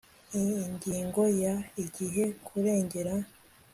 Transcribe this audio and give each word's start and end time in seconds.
Ingingo 0.63 1.21
ya 1.43 1.55
Igihe 1.83 2.23
kurengera 2.45 3.13